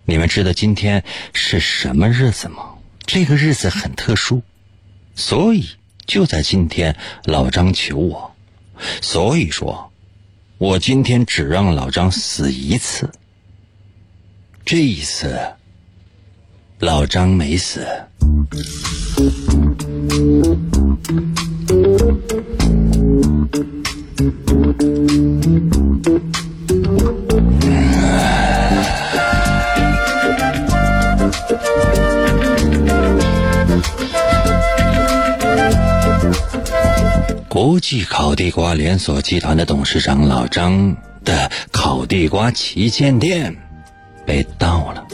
[0.06, 2.76] 你们知道今天是什么日子吗？
[3.08, 4.43] 这个日子很特殊，
[5.15, 5.69] 所以
[6.06, 8.36] 就在今天，老张求我。
[9.02, 9.85] 所以说，
[10.58, 13.10] 我今天只让老张死一次。
[14.63, 15.38] 这一次，
[16.80, 17.86] 老张没死。
[37.56, 43.56] 国际烤地瓜连锁集团的董事长老张的烤地瓜旗舰店
[44.26, 45.08] 被盗了。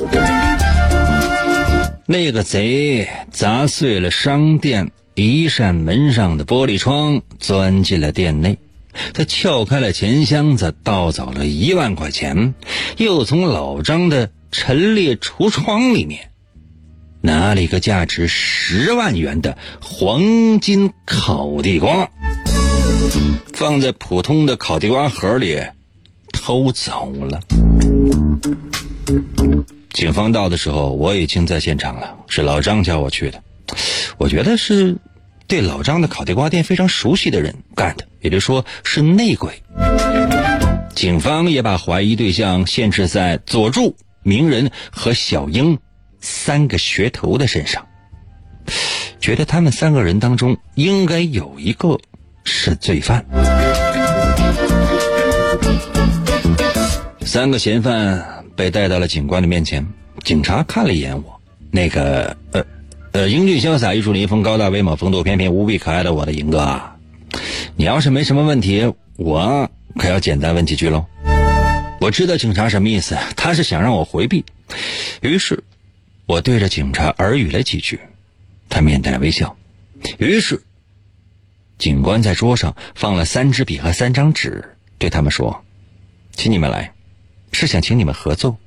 [2.07, 8.57] 那个贼砸碎了商店一扇门上的玻璃窗，钻进了店内。
[9.13, 12.55] 他撬开了钱箱子，盗走了一万块钱，
[12.97, 16.31] 又从老张的陈列橱窗里面
[17.21, 22.09] 拿了一个价值十万元的黄金烤地瓜。
[23.53, 25.61] 放在普通的烤地瓜盒里，
[26.33, 27.39] 偷走了。
[29.93, 33.43] 警方到的时候，我已经在现场了，是老张叫我去的。
[34.17, 34.97] 我觉得是
[35.47, 39.61] 对老张的烤地瓜店非常熟悉的人干的，也就是说是内鬼。
[40.95, 45.77] 警方也把怀疑对象限制在佐助、鸣人和小樱
[46.19, 47.85] 三个学徒的身上，
[49.19, 51.99] 觉得他们三个人当中应该有一个。
[52.43, 53.25] 是罪犯。
[57.25, 59.85] 三个嫌犯被带到了警官的面前，
[60.23, 61.39] 警察看了一眼我，
[61.69, 62.65] 那个呃
[63.13, 66.97] 呃英俊潇洒、玉树临风、高大威猛、风度翩翩、无比可爱的我的银哥啊，
[67.77, 71.05] 你要是没什么问题，我可要简单问几句喽。
[72.01, 74.43] 我知道警察什么意思，他是想让我回避，
[75.21, 75.63] 于是
[76.25, 77.99] 我对着警察耳语了几句，
[78.67, 79.55] 他面带微笑，
[80.17, 80.61] 于是。
[81.81, 85.63] 警官在桌上放了三支笔和三张纸，对他们说
[86.31, 86.93] ：“请你们来，
[87.51, 88.57] 是想请你们合奏，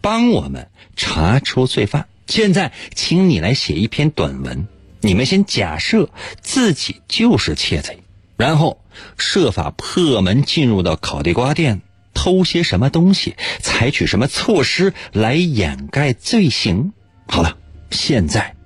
[0.00, 2.08] 帮我们查出罪犯。
[2.26, 4.66] 现在，请你来写一篇短文。
[5.00, 6.10] 你们先假设
[6.40, 8.00] 自己就是窃贼，
[8.36, 8.82] 然后
[9.16, 11.80] 设法破门进入到烤地瓜店，
[12.12, 16.92] 偷些什么东西，采取什么措施来掩盖罪行。
[17.28, 17.56] 好了，
[17.92, 18.56] 现在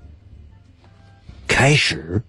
[1.47, 2.23] 开始。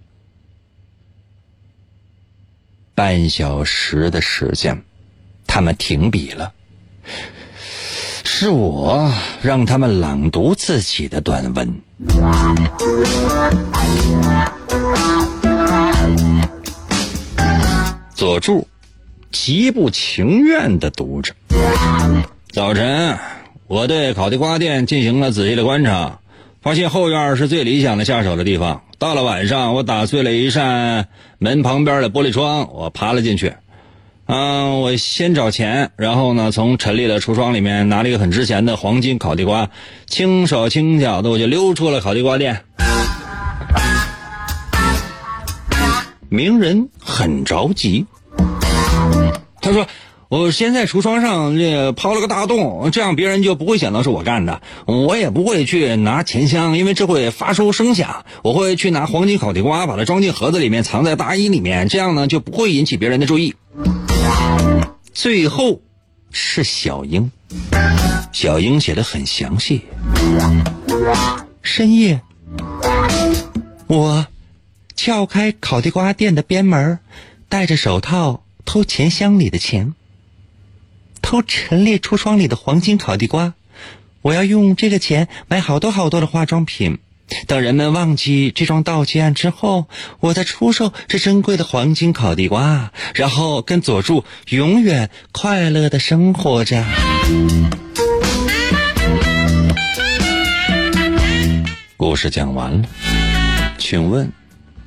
[3.00, 4.82] 半小时的时间，
[5.46, 6.52] 他们停笔了。
[8.24, 11.80] 是我让他们朗读自己的短文。
[18.14, 18.68] 佐助
[19.32, 21.32] 极不情愿的读着。
[22.52, 23.18] 早晨，
[23.66, 26.18] 我对烤地瓜店进行了仔细的观察，
[26.60, 28.82] 发现后院是最理想的下手的地方。
[29.00, 33.54] 到了晚上，我打碎了一扇门旁边的玻璃窗，我爬了进去。
[34.26, 39.70] 嗯，我先找钱，然后呢，从陈列的橱窗里面拿了一个很值钱的黄金烤地瓜，
[40.06, 42.62] 轻手轻脚的我就溜出了烤地瓜店。
[46.28, 48.04] 鸣人很着急，
[49.62, 49.86] 他说
[50.30, 54.62] ：“我先在橱窗上这抛了个大洞，这样别人就不会想到是我干的。
[54.86, 58.24] 我也不会去拿钱箱，因为这会发出声响。
[58.42, 63.56] 我会去拿黄金烤地瓜，把它装进盒子里面，藏在大衣里面，这样呢就不会引起别人的注意。”
[65.12, 65.80] 最后
[66.30, 67.32] 是小英，
[68.30, 69.82] 小英写的很详细。
[71.60, 72.20] 深夜，
[73.88, 74.28] 我
[74.94, 77.00] 撬开烤地瓜店的边门，
[77.48, 79.94] 戴着手套偷钱箱里的钱，
[81.30, 83.54] 偷陈列橱窗里的黄金烤地瓜。
[84.20, 86.98] 我要用这个钱买好多好多的化妆品。
[87.46, 89.86] 等人们忘记这桩盗窃案之后，
[90.18, 96.84] 我再出售这珍贵的黄金烤地瓜，然后跟佐助永远快乐的生活着。
[101.96, 102.88] 故事讲完了，
[103.78, 104.32] 请问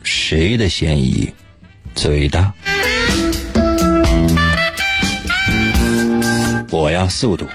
[0.04, 1.32] 谁的嫌疑
[1.96, 2.54] 最大？
[6.74, 7.48] 我要速度。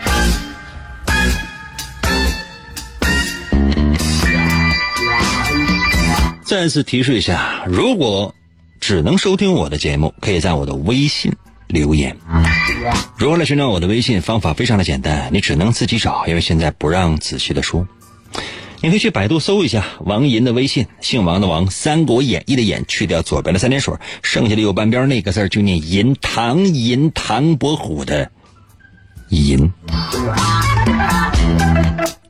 [6.44, 8.32] 再次提示一下，如果
[8.80, 11.32] 只能收听我的节目，可以在我的微信
[11.66, 12.16] 留言。
[13.16, 14.22] 如何来寻找我的微信？
[14.22, 17.88] 方法非常的简单，你只能自己找，因为现在不让仔细的说。
[18.80, 23.92] 你可以去百度搜一下王银的微信，姓王的王，《三国演义》的演，去掉左边的三点水，
[24.22, 28.30] 剩下的右半边那个字就念银，唐银，唐伯虎的
[29.30, 29.72] 银。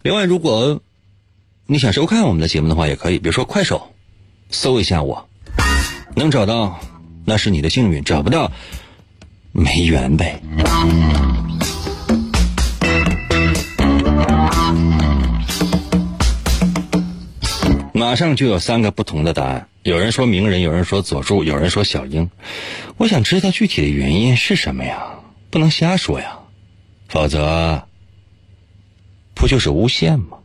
[0.02, 0.80] 另外，如果
[1.66, 3.94] 你想收看我们的节目的话，也可以，比如说快手。
[4.50, 5.28] 搜一下我，
[6.16, 6.80] 能找到
[7.26, 8.50] 那是你的幸运，找不到
[9.52, 10.40] 没缘呗。
[17.92, 22.30] 马上就有三个不同的答案，有人说鸣人，有人说佐助，有人说小樱。
[22.96, 25.08] 我想知道具体的原因是什么呀？
[25.50, 26.38] 不能瞎说呀，
[27.08, 27.88] 否则
[29.34, 30.38] 不就是诬陷吗？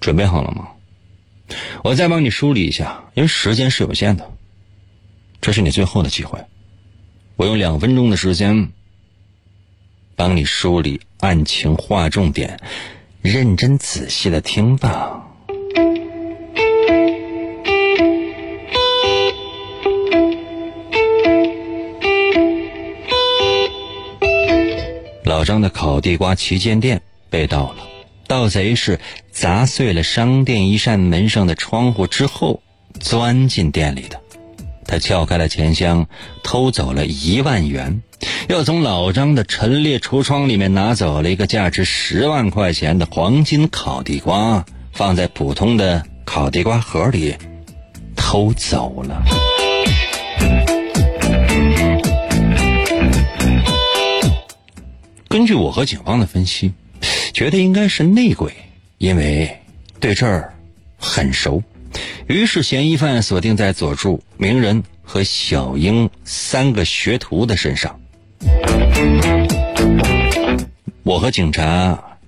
[0.00, 0.68] 准备好了吗？
[1.84, 4.32] 我再帮你梳理一下，因为时间是有限的，
[5.40, 6.42] 这是你最后的机会。
[7.36, 8.72] 我用两分钟的时间
[10.16, 12.58] 帮你梳理案情，划重点，
[13.22, 15.27] 认真仔细的听吧。
[25.28, 27.86] 老张的烤地瓜旗舰店被盗了。
[28.26, 28.98] 盗贼是
[29.30, 32.62] 砸碎了商店一扇门上的窗户之后，
[32.98, 34.18] 钻进店里的。
[34.86, 36.06] 他撬开了钱箱，
[36.42, 38.00] 偷走了一万元，
[38.48, 47.36] 又从老张的陈列橱窗里面拿走了一个价值十万块钱的黄金烤地瓜，放在普通的烤地瓜盒里，
[48.16, 49.22] 偷走了。
[55.38, 56.72] 根据我和警方的分析。
[57.32, 58.52] 觉得应该是内鬼，
[58.98, 59.56] 因为
[60.00, 60.52] 对这儿
[60.96, 61.62] 很熟，
[62.26, 68.00] 于是嫌疑犯锁定在佐助、鸣人和小樱三个学徒的身上。
[71.04, 72.18] 我和警察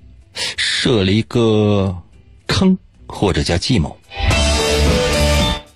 [0.56, 2.00] 设了一个
[2.46, 3.98] 坑，或者叫计谋，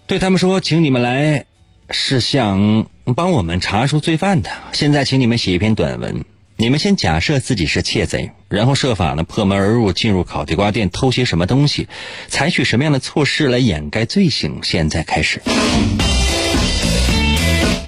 [0.07, 1.47] 对他们说：“请你们来，
[1.91, 4.49] 是想帮我们查出罪犯的。
[4.73, 6.25] 现在，请你们写一篇短文。”
[6.57, 11.89] 你们先假设自己是窃贼，然后设法呢破门而入，进入烤地瓜店偷些什么东西，
[12.29, 14.61] 采取什么样的措施来掩盖罪行？
[14.63, 15.43] 现在开始，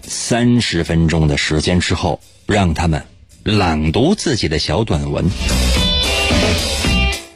[0.02, 3.04] 三十分钟的时间之后，让他们
[3.44, 5.30] 朗读自己的小短文。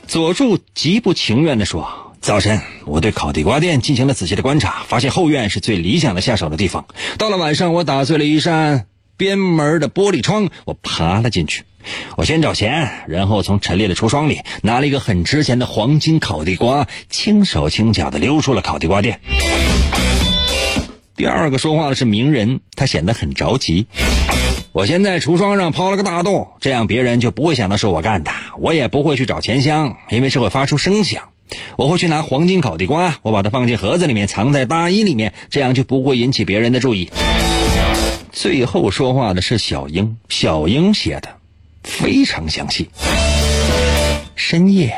[0.08, 6.86] 佐助极不情愿地说：“早晨，我对烤地瓜店进行了仔细的观察，发现后院是最理想的下手的地方。
[7.18, 8.86] 到了晚上，我打碎了一扇
[9.20, 11.64] 边门的玻璃窗，我爬了进去。
[12.16, 19.20] 我先找钱，然后从陈列的橱窗里拿了一个很值钱的黄金烤地瓜，轻手轻脚地溜出了烤地瓜店。”
[21.16, 23.86] 第二个说话的是名人，他显得很着急。
[24.72, 28.30] 我先在橱窗上抛了个大洞，这样别人就不会想到是我干的。
[28.58, 31.24] 我也不会去找钱箱，因为这会发出声响。
[31.76, 37.10] 我会去拿黄金烤地瓜，我把它放进盒子里面，藏在大衣里面，这样就不会引起别人的注意。
[38.32, 41.36] 最后说话的是小英，小英写的
[41.82, 42.88] 非常详细。
[44.36, 44.96] 深夜，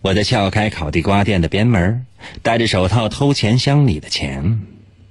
[0.00, 2.06] 我在撬开烤地瓜店的边门，
[2.42, 4.60] 戴着手套偷钱箱里的钱。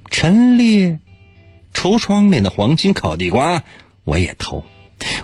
[0.09, 0.99] 陈列
[1.73, 3.63] 橱窗里的黄金烤地瓜，
[4.03, 4.63] 我也偷。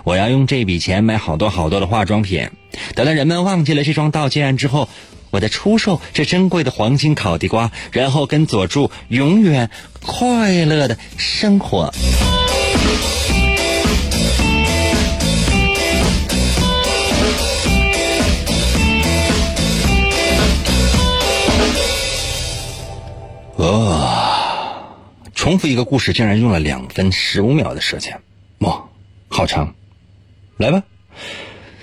[0.04, 2.48] 我要用这笔钱买好多好多的化妆品。
[2.94, 4.88] 等到人们忘记了这桩盗窃案之后，
[5.30, 9.70] 我再出售这珍贵的黄金烤地瓜，然后跟佐助永远
[10.00, 11.92] 快乐的生活。
[23.56, 24.94] 哦，
[25.34, 28.20] 重复一个故事竟然用了两分十五秒的时间，
[28.58, 28.84] 哇，
[29.28, 29.74] 好长！
[30.56, 30.82] 来吧，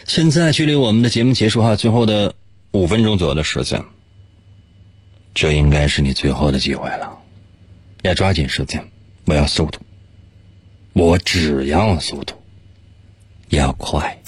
[0.06, 2.34] 现在距离我们的节目结束哈，最后的
[2.76, 3.82] 五分钟左右的时间，
[5.34, 7.18] 这应该是你最后的机会了，
[8.02, 8.86] 要抓紧时间，
[9.24, 9.80] 我要速度，
[10.92, 12.36] 我只要速度，
[13.48, 14.22] 要快。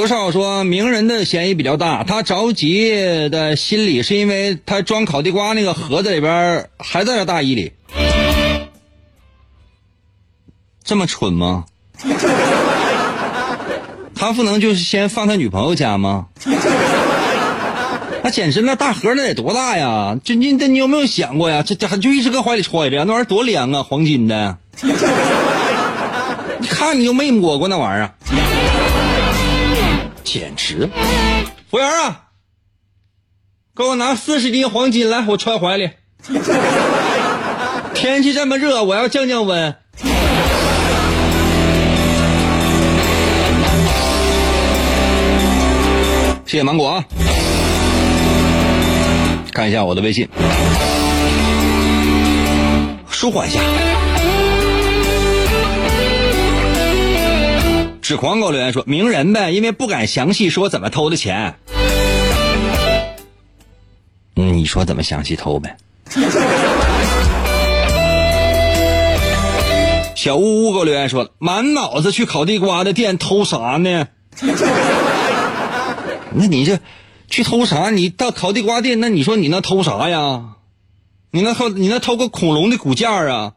[0.00, 7.72] 刘少说，名人的嫌疑比较大，他着急的心理是因为他装烤地瓜那个盒子里边还在他大衣里，
[10.82, 11.66] 这么蠢吗？
[14.14, 16.28] 他不能就是先放他女朋友家吗？
[18.22, 20.16] 那简直那大盒那得多大呀？
[20.24, 21.62] 就你这你有没有想过呀？
[21.62, 24.56] 这这还就一直搁怀里揣着，那玩意儿多凉啊，黄金的。
[26.58, 28.14] 你看你就没摸过那玩意儿。
[30.32, 30.88] 简直！
[31.68, 32.26] 服务员啊，
[33.74, 35.90] 给我拿四十斤黄金来，我揣怀里。
[37.94, 39.74] 天气这么热，我要降降温。
[46.46, 47.04] 谢谢芒果啊！
[49.52, 50.28] 看一下我的微信，
[53.10, 53.89] 舒缓一下。
[58.10, 61.54] 纸狂给我留言说：“名人呗，因为不敢详细说怎么偷的钱。”
[64.34, 65.76] 你说怎么详细偷呗？
[70.16, 74.08] 小呜呜给我留言说：“满脑子去烤地瓜的店偷啥呢？”
[76.34, 76.80] 那你这
[77.28, 77.90] 去偷啥？
[77.90, 80.56] 你到烤地瓜店，那你说你那偷啥呀？
[81.30, 83.52] 你那偷你那偷个恐龙的骨架啊？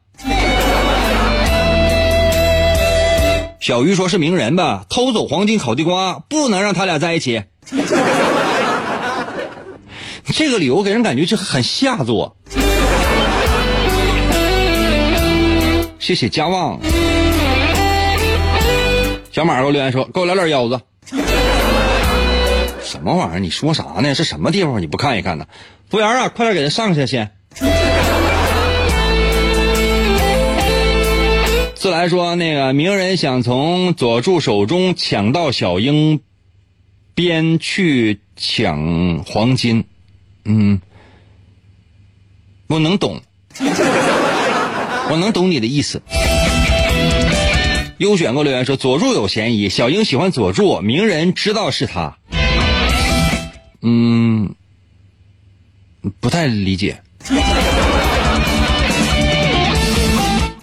[3.63, 4.83] 小鱼说是名人吧？
[4.89, 7.41] 偷走黄金烤地瓜，不能让他俩在一起。
[10.35, 12.35] 这个理由给人感觉就很下作。
[15.97, 16.77] 谢谢家旺。
[19.31, 20.77] 小马给我留言说：“给我来点腰子。”
[22.83, 23.39] 什么玩意儿？
[23.39, 24.13] 你说啥呢？
[24.13, 24.81] 是什么地方？
[24.81, 25.45] 你不看一看呢？
[25.89, 27.31] 服务员啊，快点给他上下先。
[31.83, 36.21] 自来说，那个鸣人想从佐助手中抢到小樱，
[37.13, 39.83] 边去抢黄金。
[40.45, 40.79] 嗯，
[42.67, 43.21] 我能懂，
[43.59, 46.01] 我能懂你的意思。
[47.97, 52.17] 优选过留言说，佐助有嫌疑，小樱喜欢佐助，鸣人知道是他。
[53.81, 54.55] 嗯，
[56.21, 57.01] 不太理解。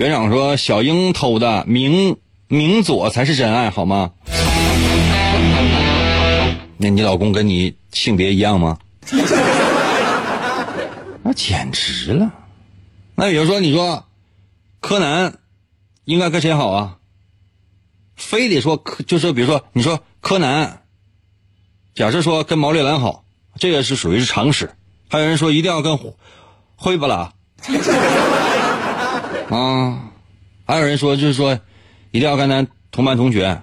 [0.01, 2.17] 园长说：“小英偷的，明
[2.49, 4.13] 明左才是真爱，好吗？
[6.79, 8.79] 那你老公跟你性别一样吗？
[11.23, 12.33] 那简直了。
[13.15, 14.07] 那比如说，你说
[14.81, 15.35] 柯南
[16.07, 16.97] 应该跟谁好啊？
[18.17, 20.81] 非得说柯，就是比如说，你说柯南，
[21.95, 23.25] 假设说跟毛利兰好，
[23.59, 24.71] 这个是属于是常识。
[25.11, 25.99] 还有人说一定要跟
[26.75, 27.35] 灰不拉
[29.51, 30.11] 啊，
[30.67, 31.59] 还有人说就是说
[32.13, 33.63] 一定要跟咱同班同学，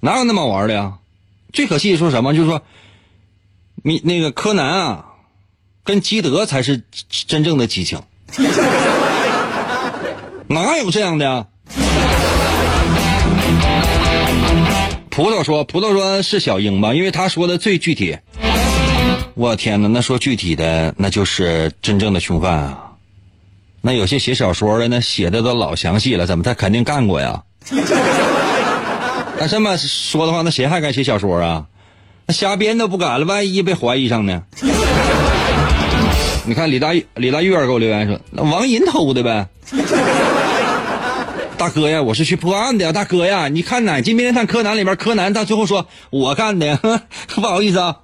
[0.00, 0.98] 哪有那么玩的呀？
[1.52, 2.34] 最可气的说什么？
[2.34, 2.62] 就是说
[3.82, 5.06] 你那个柯南啊，
[5.84, 8.00] 跟基德才是真正的激情，
[10.48, 11.46] 哪有这样的？
[15.08, 18.18] 葡萄说，葡萄说是小英吧，因为他说的最具体。
[19.32, 22.85] 我天哪，那说具体的，那就是真正的凶犯啊！
[23.86, 27.40] 那有些写小说的，那写的都老详细了，怎么他肯定干过呀？
[29.38, 31.66] 那这么说的话，那谁还敢写小说啊？
[32.26, 34.42] 那瞎编都不敢了，万一被怀疑上呢？
[36.46, 39.46] 你看李大李大月给我留言说，那王银偷的呗。
[41.56, 46.76] 大哥呀，我是去破案的呀，大哥呀，你看哪金《名侦探柯南》里边，柯南到最后说我干的，
[47.36, 47.98] 不好意思啊。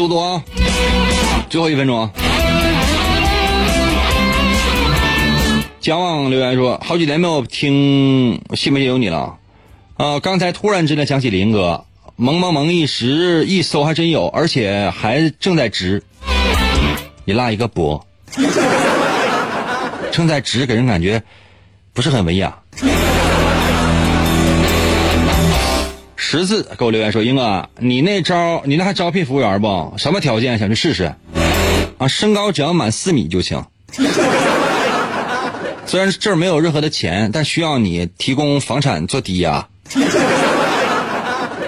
[0.00, 0.42] 速度啊，
[1.50, 2.10] 最后一分钟啊。
[5.78, 9.36] 姜望留言说，好几年没有听《信不信由你》了，
[9.98, 11.84] 啊，刚才突然之间想起林哥，
[12.16, 16.02] 萌萌萌一时一搜还真有，而且还正在直。
[17.26, 18.02] 你落一个波，
[20.10, 21.22] 正在直给人感觉
[21.92, 22.58] 不是很文雅。
[26.32, 29.94] 十字给我留言说：“英哥，你那招，你那还招聘服务员不？
[29.96, 30.60] 什么条件？
[30.60, 31.12] 想去试试？
[31.98, 33.64] 啊，身高只要满四米就行。
[35.86, 39.66] 虽然这儿没有任何的钱，但需要你提供房产做抵押。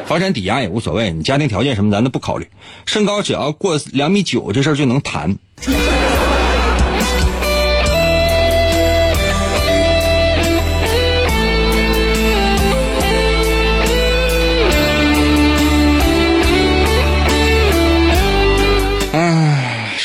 [0.07, 2.47] 房产抵押也无所谓，你家庭条件什么咱都不考虑。
[2.87, 5.37] 身高只要过两米九，这事儿就能谈。”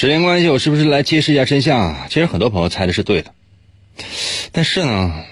[0.07, 2.07] 时间关系，我是不是来揭示一下真相？
[2.07, 3.33] 其实很多朋友猜的是对的，
[4.53, 5.25] 但是呢，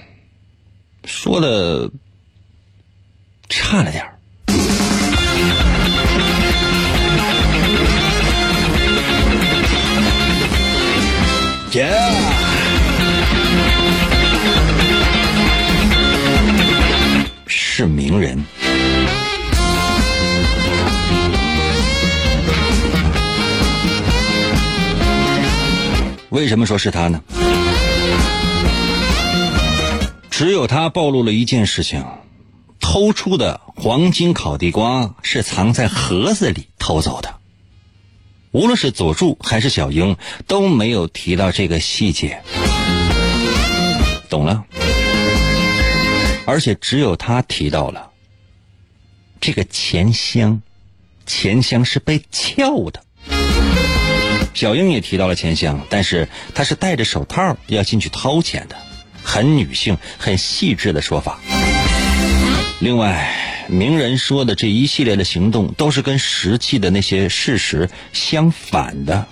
[1.06, 1.90] 说的
[3.48, 4.15] 差了点儿。
[26.36, 27.24] 为什么说是他呢？
[30.30, 32.06] 只有他暴露了一件事情：
[32.82, 37.36] 偷出的黄金烤地瓜是藏在盒子里偷走的。
[38.52, 42.44] 无论是佐助还是小樱都没有提到这个细节，
[44.30, 44.66] 懂了？
[46.46, 48.12] 而且只有他提到了
[49.40, 50.62] 这个钱箱，
[51.26, 53.05] 钱箱是被撬的。
[54.56, 58.76] 小英也提到了钱箱，但是她是戴着手套要进去掏钱的，
[59.24, 61.40] 很女性、很细致的说法。
[62.80, 63.32] 另外。
[63.68, 69.26] 名人说的这一系列的行动都是跟实际的那些事实相反的，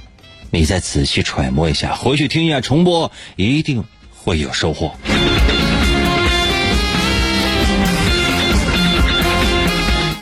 [0.49, 4.95] 你再仔细揣摩一下，回去听一下重播，一定会有收获。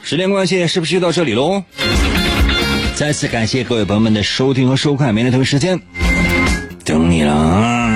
[0.03, 1.63] 时间关系，是不是就到这里喽？
[3.01, 5.81] 再次感谢各位朋友们的收听和收看，明天同一时间
[6.85, 7.90] 等你了！